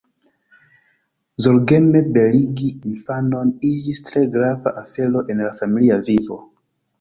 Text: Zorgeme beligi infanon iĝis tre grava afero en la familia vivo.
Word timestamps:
Zorgeme 1.45 2.01
beligi 2.15 2.69
infanon 2.93 3.51
iĝis 3.73 4.01
tre 4.09 4.25
grava 4.37 4.75
afero 4.83 5.23
en 5.35 5.45
la 5.47 5.53
familia 5.61 6.01
vivo. 6.11 6.41